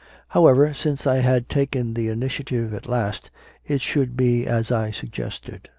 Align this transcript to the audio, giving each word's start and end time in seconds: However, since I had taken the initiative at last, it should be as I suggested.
However, 0.29 0.73
since 0.73 1.05
I 1.05 1.17
had 1.17 1.47
taken 1.47 1.93
the 1.93 2.07
initiative 2.09 2.73
at 2.73 2.87
last, 2.89 3.29
it 3.67 3.81
should 3.81 4.17
be 4.17 4.47
as 4.47 4.71
I 4.71 4.89
suggested. 4.89 5.69